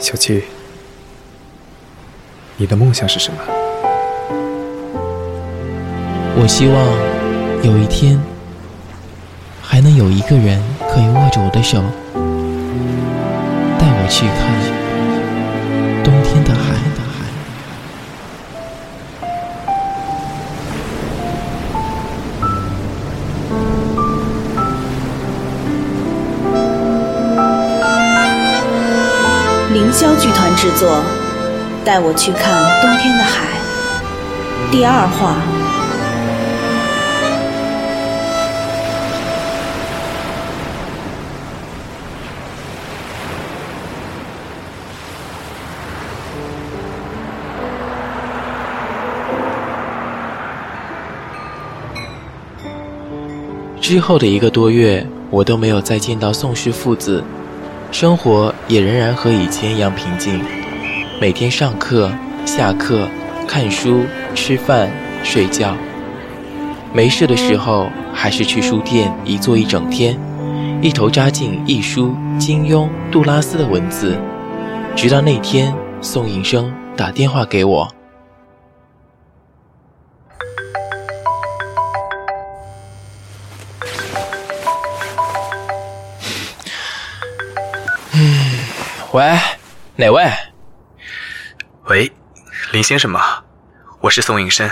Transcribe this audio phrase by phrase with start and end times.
[0.00, 0.42] 小七，
[2.56, 3.38] 你的梦想是什么？
[6.36, 6.74] 我希望
[7.62, 8.18] 有一天
[9.60, 10.58] 还能有一个人
[10.88, 11.82] 可以握着我的手，
[13.78, 14.79] 带我去看
[30.60, 30.90] 制作，
[31.86, 33.46] 《带我去看冬天的海》
[34.70, 35.34] 第二话。
[53.80, 57.24] 之后的一个多月，我都没有再见到宋氏父子。
[57.92, 60.40] 生活也仍然和以前一样平静，
[61.20, 62.10] 每天上课、
[62.46, 63.08] 下课、
[63.48, 64.88] 看书、吃饭、
[65.24, 65.74] 睡觉。
[66.94, 70.16] 没事的时候，还是去书店一坐一整天，
[70.80, 74.16] 一头扎进一书、金庸、杜拉斯的文字，
[74.94, 77.88] 直到那天宋应生打电话给我。
[89.12, 89.36] 喂，
[89.96, 90.30] 哪位？
[91.88, 92.12] 喂，
[92.70, 93.20] 林先生吗？
[94.00, 94.70] 我是宋应生。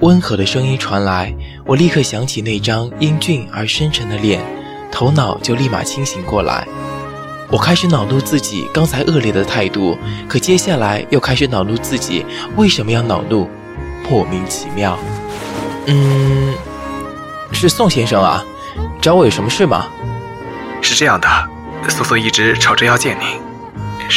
[0.00, 4.44] 温和的声音传来，我立刻想起那张英俊而深沉的脸，
[4.92, 6.68] 头脑就立马清醒过来。
[7.48, 9.96] 我开始恼怒自己刚才恶劣的态度，
[10.28, 13.48] 可接下来又开始恼怒自己为什么要恼怒，
[14.10, 14.98] 莫名其妙。
[15.86, 16.52] 嗯，
[17.50, 18.44] 是宋先生啊，
[19.00, 19.86] 找我有什么事吗？
[20.82, 21.48] 是这样的。
[21.88, 23.26] 宋宋一直吵着要见您，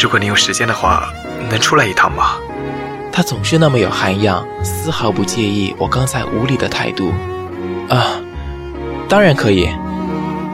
[0.02, 1.10] 如果您有时间的话，
[1.50, 2.38] 能出来一趟吗？
[3.12, 7.14] 他总是那么有涵养，丝毫不介意我刚才无礼的态度。
[7.90, 8.20] 啊，
[9.08, 9.70] 当然可以，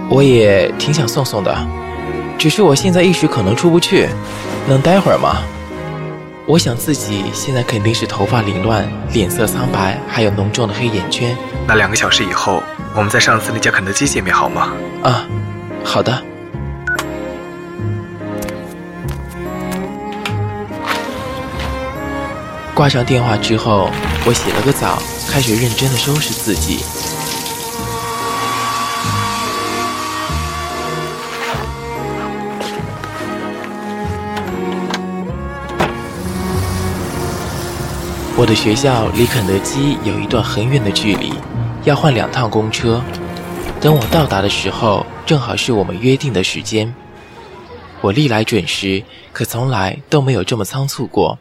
[0.10, 1.56] 我也挺想送送的，
[2.38, 4.08] 只是我现在一时可能出不去，
[4.68, 5.38] 能待会儿吗？
[6.46, 11.36] 我想自己现在肯定是头发凌乱，脸色苍白，还有浓重的黑眼圈。
[11.68, 12.62] 那两个小时以后，
[12.94, 14.74] 我们在上次那家肯德基见面好吗？
[15.04, 15.26] 啊，
[15.84, 16.31] 好的。
[22.82, 23.92] 挂上电话之后，
[24.26, 24.98] 我洗了个澡，
[25.30, 26.80] 开始认真的收拾自己。
[38.36, 41.36] 我的学校离肯德基有一段很远的距离，
[41.84, 43.00] 要换两趟公车。
[43.80, 46.92] 等我到达的时候，正好是我们约定的时间。
[48.02, 51.38] 我历来准时，可从来都没有这么仓促过。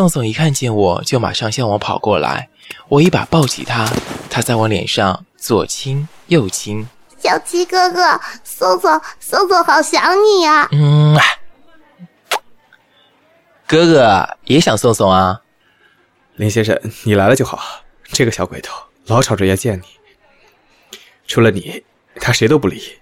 [0.00, 2.48] 宋宋一看见我就马上向我跑过来，
[2.88, 3.86] 我一把抱起他，
[4.30, 6.88] 他在我脸上左亲右亲。
[7.18, 10.66] 小七哥哥，宋宋，宋宋好想你呀！
[10.72, 11.14] 嗯，
[13.66, 15.42] 哥哥也想宋宋啊。
[16.36, 17.60] 林先生，你来了就好。
[18.04, 18.74] 这个小鬼头
[19.04, 19.84] 老吵着要见你，
[21.26, 21.84] 除了你，
[22.16, 23.00] 他谁都不理。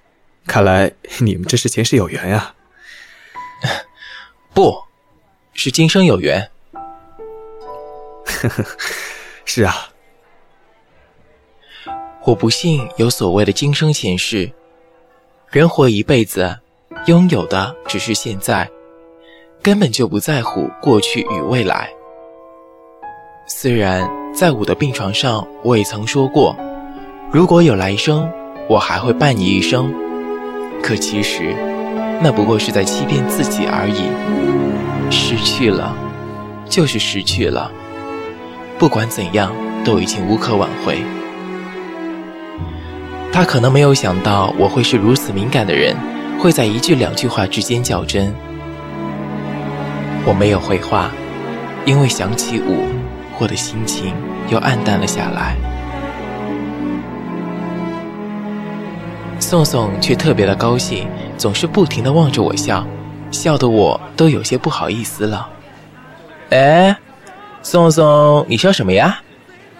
[0.48, 2.56] 看来你们这是前世有缘呀。
[4.52, 4.82] 不
[5.54, 6.50] 是今生有缘。
[8.42, 8.64] 呵呵，
[9.44, 9.74] 是啊，
[12.24, 14.50] 我不信有所谓的今生前世。
[15.50, 16.58] 人活一辈子，
[17.06, 18.68] 拥有的只是现在，
[19.62, 21.90] 根本就不在乎过去与未来。
[23.46, 26.54] 虽然在我的病床上，我也曾说过，
[27.32, 28.30] 如果有来生，
[28.68, 29.90] 我还会伴你一生。
[30.82, 31.56] 可其实，
[32.22, 35.10] 那不过是在欺骗自己而已。
[35.10, 35.96] 失去了，
[36.68, 37.72] 就是失去了。
[38.78, 39.52] 不管怎样，
[39.84, 41.02] 都已经无可挽回。
[43.32, 45.96] 他可能没有想到我会是如此敏感的人，
[46.38, 48.32] 会在一句两句话之间较真。
[50.24, 51.10] 我没有回话，
[51.84, 52.84] 因为想起舞，
[53.40, 54.14] 我的心情
[54.48, 55.56] 又暗淡了下来。
[59.40, 62.86] 宋宋却特别的高兴，总是不停的望着我笑，
[63.32, 65.48] 笑得我都有些不好意思了。
[66.50, 66.96] 哎。
[67.62, 69.20] 宋宋，你笑什么呀？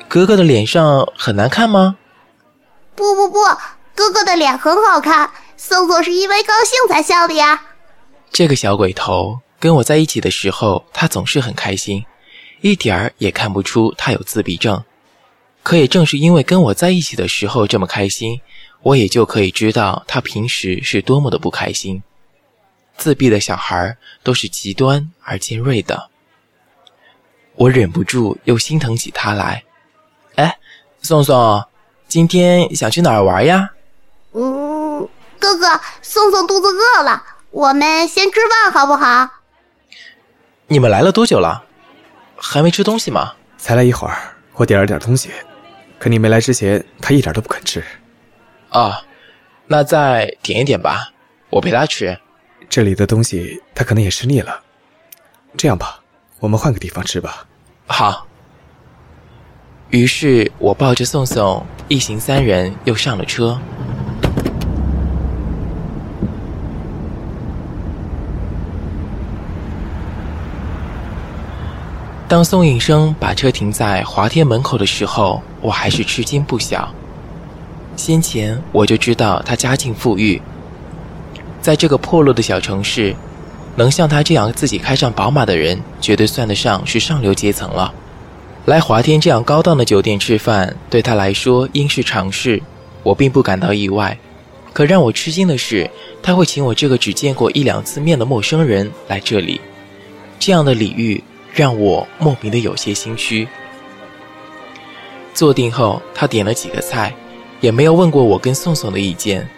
[0.09, 1.97] 哥哥的脸上很难看吗？
[2.95, 3.39] 不不不，
[3.95, 5.31] 哥哥的脸很好看。
[5.57, 7.63] 宋宋是因为高兴才笑的呀。
[8.31, 12.05] 这个小鬼头跟我在一起的时候，他总是很开心，
[12.61, 14.83] 一点儿也看不出他有自闭症。
[15.63, 18.41] 可也正是因为跟我在一起的时候这么开心，
[18.83, 22.03] 我也就可以知道他平时是多么的不开心。
[22.97, 26.09] 自闭的小孩都是极端而尖锐的，
[27.59, 29.65] 我忍不住又心疼起他来。
[30.37, 30.57] 哎，
[31.03, 31.65] 宋宋，
[32.07, 33.71] 今天想去哪儿玩呀？
[34.33, 35.09] 嗯，
[35.41, 37.21] 哥哥，宋宋肚子饿了，
[37.51, 39.29] 我们先吃饭好不好？
[40.69, 41.65] 你们来了多久了？
[42.37, 43.35] 还没吃东西吗？
[43.57, 44.17] 才来一会儿，
[44.55, 45.31] 我点了点东西，
[45.99, 47.83] 可你没来之前，他一点都不肯吃。
[48.69, 49.03] 啊，
[49.67, 51.11] 那再点一点吧，
[51.51, 52.17] 我陪他吃。
[52.71, 54.61] 这里的东西他可能也吃腻了，
[55.57, 55.98] 这样吧，
[56.41, 57.47] 我们换个地方吃吧。
[57.87, 58.27] 好。
[59.91, 63.59] 于是我抱着宋宋，一行三人又上了车。
[72.29, 76.93] 当宋应生把车停在华天门口的时候，我还是吃惊不小。
[77.97, 80.41] 先前我就知道他家境富裕。
[81.63, 83.17] 在这个破落的小城市，
[83.79, 87.93] 能像他这样自己开上宝马的人，绝对算得上是上流阶层了。
[88.67, 92.63] 来华天这样高档的酒店吃饭，对他来说应是常事，
[93.03, 94.19] 我并不感到意外。
[94.75, 95.91] 可让我吃惊的是，
[96.23, 99.61] 他会请我这个只见过一两次面的陌生人来这里，
[100.39, 101.23] 这样的礼遇
[101.53, 103.49] 让我莫名的有些心虚。
[105.33, 107.15] 坐定后，他点了几个菜，
[107.61, 109.49] 也没有问过我跟宋宋的意见。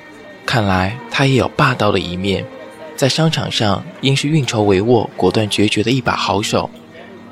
[0.46, 2.44] 看来他也有霸道的一面，
[3.00, 6.68] 在商场上应是运筹帷幄、果断决绝的一把好手。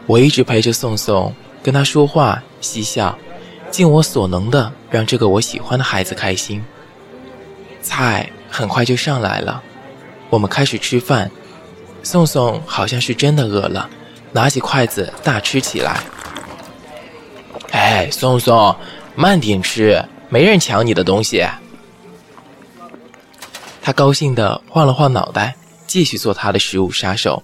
[0.06, 1.30] 我一直陪着宋宋，
[1.62, 3.18] 跟他说话、嬉笑，
[3.70, 6.64] 尽我所能的让这个我喜欢的孩子开心。
[7.82, 9.62] 菜很快就上来了，
[10.30, 11.30] 我们开始吃饭。
[12.02, 13.90] 宋宋好像是真的饿了，
[14.32, 16.00] 拿起筷子大吃起来。
[17.72, 18.74] 哎，宋宋，
[19.14, 21.46] 慢点吃，没人抢你的东西。
[23.82, 25.56] 他高兴地晃了晃脑袋，
[25.88, 27.42] 继续做他的食物杀手。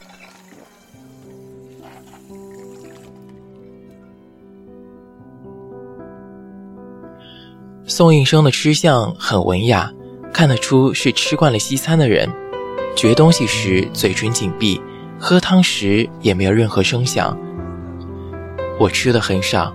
[7.87, 9.93] 宋应生的吃相很文雅，
[10.33, 12.29] 看得出是吃惯了西餐的人。
[12.95, 14.81] 嚼东西时嘴唇紧闭，
[15.19, 17.37] 喝汤时也没有任何声响。
[18.79, 19.75] 我吃的很少，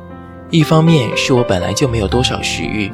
[0.50, 2.92] 一方面是我本来就没有多少食欲，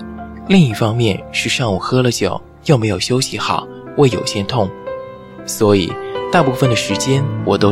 [0.47, 2.41] 另一方面是上午喝了酒。
[2.65, 4.67] 又没有休息好，胃有些痛，
[5.45, 5.91] 所以
[6.31, 7.71] 大部分的时间我都。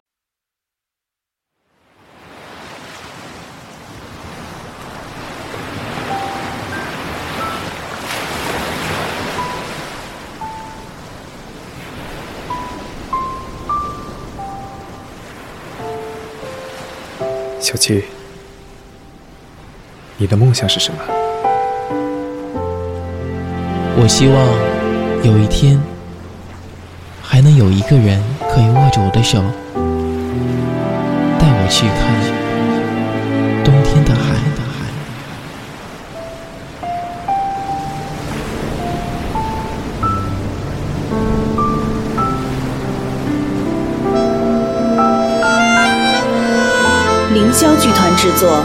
[17.60, 18.04] 小七，
[20.18, 21.00] 你的梦想是什么？
[23.98, 24.74] 我希望。
[25.24, 25.80] 有一天，
[27.33, 28.21] 还能有一个人
[28.53, 29.41] 可以握着我的手，
[31.39, 32.13] 带我去看
[33.63, 34.35] 冬天的海。
[47.34, 48.60] 凌霄剧团制作，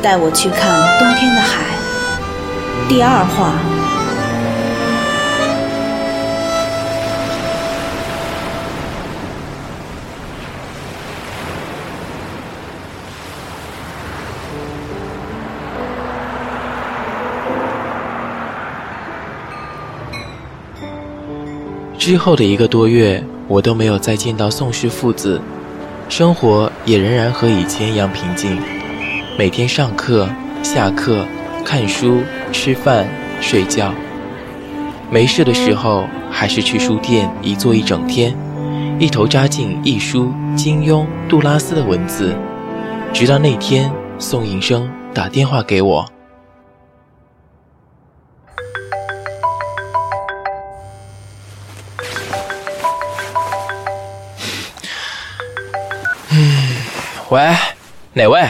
[0.00, 0.60] 带我去看
[1.00, 1.64] 冬天的海》
[2.88, 3.69] 第二话。
[22.00, 25.38] 之后的一个多月，我都没有再见到宋氏父子，
[26.08, 28.58] 生活也仍然和以前一样平静。
[29.38, 30.26] 每天上课、
[30.62, 31.26] 下课、
[31.62, 33.06] 看书、吃饭、
[33.42, 33.92] 睡觉，
[35.10, 38.34] 没事的时候还是去书店一坐一整天，
[38.98, 42.34] 一头扎进一书金庸、杜拉斯的文字。
[43.12, 46.06] 直到那天，宋应生打电话给我。
[57.30, 57.56] 喂，
[58.12, 58.40] 哪位？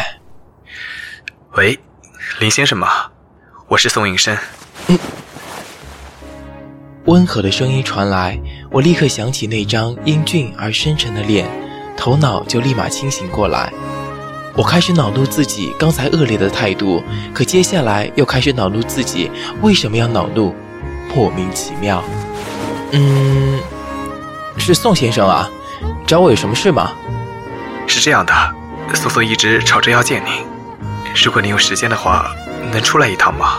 [1.53, 1.79] 喂，
[2.39, 2.89] 林先生吗？
[3.69, 4.35] 我是宋应生。
[4.87, 4.99] 嗯，
[7.05, 11.47] 温和的声音传来，我立刻想起那张英俊而深沉的脸，
[11.95, 13.71] 头脑就立马清醒过来。
[14.57, 20.55] 我开始恼怒自己刚才恶劣的态度，可接下来又开始恼怒自己为什么要恼怒，
[21.15, 22.03] 莫名其妙。
[22.93, 23.61] 嗯，
[24.57, 25.47] 是宋先生啊，
[26.07, 26.93] 找我有什么事吗？
[27.87, 28.33] 是这样的。
[28.95, 30.33] 苏苏一直吵着要见您，
[31.25, 32.31] 如果您有时间的话，
[32.71, 33.59] 能出来一趟吗？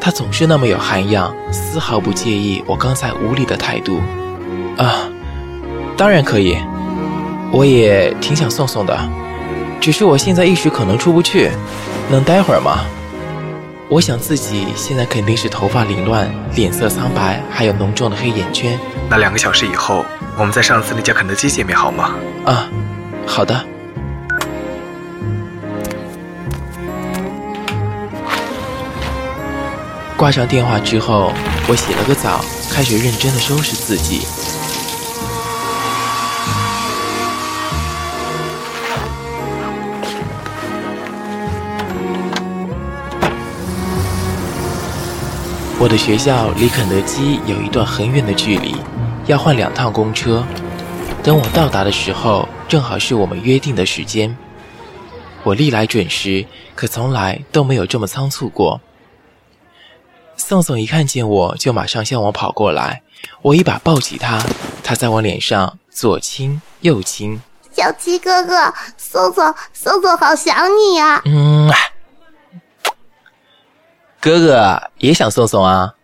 [0.00, 4.00] 他总是那么有涵养，丝毫不介意我刚才无礼的态度。
[4.76, 5.08] 啊，
[5.96, 6.58] 当然可以，
[7.52, 8.98] 我也挺想送送的，
[9.80, 11.50] 只是我现在一时可能出不去，
[12.10, 12.84] 能待会儿吗？
[13.88, 18.78] 我想自己现在肯定是头发凌乱，脸色苍白，还有浓重的黑眼圈。
[19.08, 20.04] 那两个小时以后，
[20.36, 22.10] 我们在上次那家肯德基见面好吗？
[22.44, 22.68] 啊，
[23.26, 23.64] 好的。
[30.26, 31.32] 挂上电话之后，
[31.68, 34.22] 我洗了个澡，开始认真的收拾自己。
[45.78, 48.74] 我的学校离肯德基有一段很远的距离，
[49.26, 50.44] 要换两趟公车。
[51.22, 54.36] 等我到达的时候，正好是我们约定的时间。
[55.44, 58.80] 我历来准时，可从来都没有这么仓促过。
[60.36, 63.02] 宋宋一看见我就马上向我跑过来，
[63.42, 64.44] 我一把抱起他，
[64.84, 67.40] 他在我脸上左亲右亲。
[67.72, 71.20] 小七哥哥，宋宋，宋宋好想你啊！
[71.24, 71.70] 嗯。
[74.20, 75.94] 哥哥也想送送啊，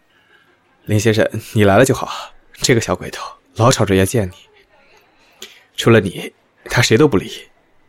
[0.85, 2.11] 林先生，你来了就好。
[2.55, 3.25] 这个小鬼头
[3.55, 5.47] 老吵着要见你，
[5.77, 6.33] 除了你，
[6.67, 7.49] 他谁都不理。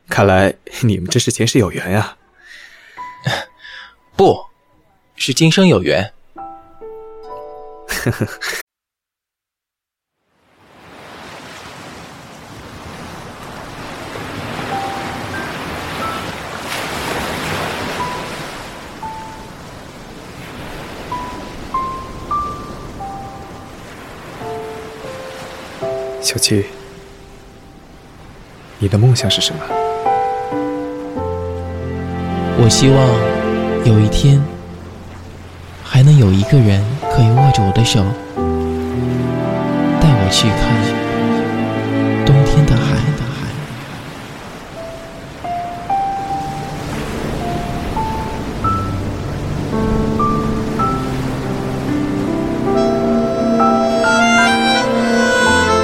[0.09, 2.17] 看来你们这是前世有缘呀。
[4.15, 4.45] 不
[5.15, 6.13] 是今生有缘。
[8.05, 8.27] 呵呵。
[26.21, 26.65] 小七，
[28.79, 29.62] 你的梦想是什么？
[32.55, 32.97] 我希望
[33.85, 34.41] 有一天
[35.83, 36.83] 还能有一个人
[37.15, 38.03] 可以握着我的手，
[40.01, 40.65] 带我去看
[42.25, 42.82] 冬天的海。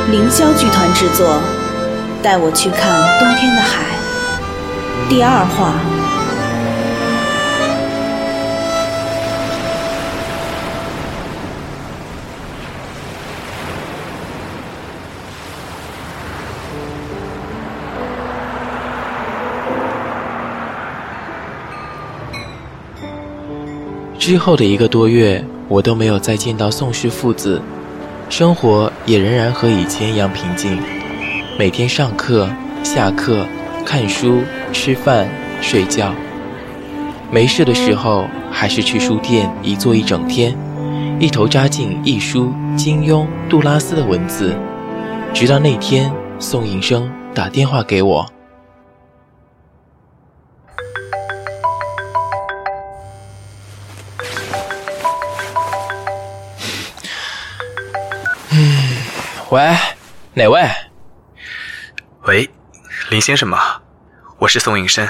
[0.09, 1.35] 凌霄剧团制作，
[2.23, 3.83] 《带我去看冬天的海》
[5.07, 5.98] 第二话。
[24.19, 27.61] 之后的一个多月，我都没有再见到宋氏父子。
[28.29, 30.77] 生活也仍然和以前一样平静，
[31.57, 32.49] 每天上课、
[32.83, 33.45] 下课、
[33.85, 34.41] 看书、
[34.73, 35.25] 吃饭、
[35.61, 36.13] 睡觉。
[37.31, 40.53] 没事的时候，还是去书店一坐一整天，
[41.17, 44.53] 一头扎进一书金庸、杜拉斯的文字，
[45.33, 48.29] 直到那天宋应生打电话给我。
[59.51, 59.75] 喂，
[60.35, 60.61] 哪位？
[62.27, 62.47] 喂，
[63.09, 63.57] 林先生吗？
[64.37, 65.07] 我是宋应生。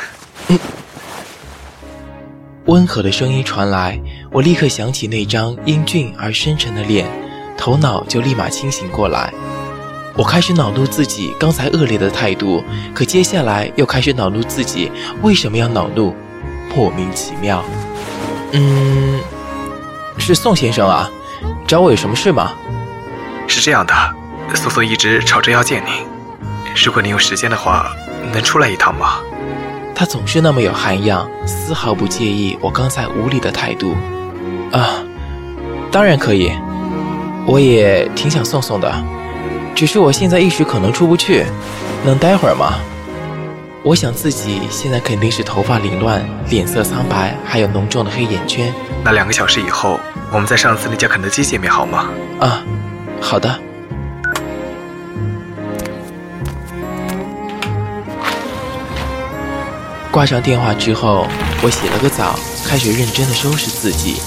[0.47, 0.57] 嗯，
[2.65, 7.05] 温和的声音传来，我立刻想起那张英俊而深沉的脸，
[7.57, 9.33] 头脑就立马清醒过来。
[10.15, 12.63] 我开始恼怒自己刚才恶劣的态度，
[12.95, 14.89] 可接下来又开始恼怒自己
[15.21, 16.15] 为什么要恼怒，
[16.73, 17.61] 莫名其妙。
[18.53, 19.19] 嗯，
[20.17, 21.11] 是宋先生啊，
[21.67, 22.53] 找我有什么事吗？
[23.49, 24.18] 是这样的。
[24.55, 25.93] 苏苏一直吵着要见您，
[26.85, 27.91] 如果您有时间的话，
[28.33, 29.19] 能出来一趟吗？
[29.95, 33.95] 他总是那么有涵养，丝毫不介意我刚才无礼的态度。
[34.71, 35.03] 啊，
[35.91, 36.51] 当然可以，
[37.45, 38.93] 我也挺想送送的，
[39.75, 41.45] 只是我现在一时可能出不去，
[42.05, 42.75] 能待会儿吗？
[43.83, 48.73] 我想自己现在肯定是头发凌乱，脸色苍白，还有浓重的黑眼圈。
[49.03, 49.99] 那两个小时以后，
[50.31, 52.09] 我们在上次那家肯德基见面好吗？
[52.39, 52.61] 啊，
[53.21, 53.68] 好的。
[60.19, 61.25] 挂上电话之后，
[61.63, 64.17] 我洗了个澡，开始认真的收拾自己。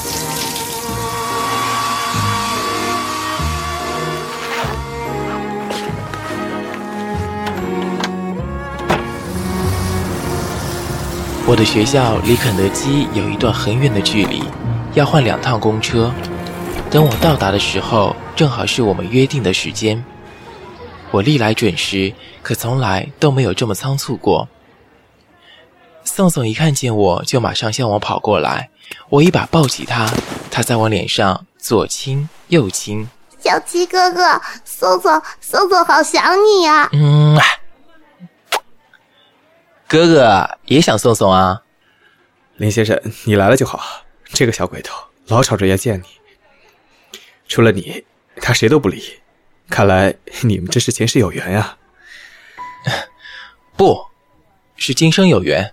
[11.46, 14.42] 我的学校离肯德基有一段很远的距离，
[14.94, 16.10] 要换两趟公车。
[16.90, 20.02] 等我到达的时候，正好是我们约定的时间。
[21.10, 24.48] 我历来准时，可从来都没有这么仓促过。
[26.14, 28.68] 宋宋一看见我就马上向我跑过来，
[29.08, 30.06] 我一把抱起他，
[30.50, 33.08] 他在我脸上左亲右亲。
[33.38, 37.40] 小七哥哥，宋宋，宋宋好想你呀、嗯，
[39.88, 41.62] 哥哥也想送送啊。
[42.56, 43.80] 林先生，你来了就好。
[44.34, 44.94] 这个小鬼头
[45.28, 46.04] 老吵着要见你，
[47.48, 48.04] 除了你，
[48.36, 49.22] 他谁都不理。
[49.70, 51.78] 看来你们这是前世有缘呀、
[53.78, 54.08] 不
[54.76, 55.72] 是今生有缘。